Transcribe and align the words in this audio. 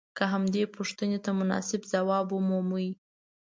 که 0.17 0.23
همدې 0.33 0.63
پوښتنې 0.75 1.17
ته 1.25 1.31
مناسب 1.39 1.81
ځواب 1.91 2.27
ومومئ. 2.31 2.89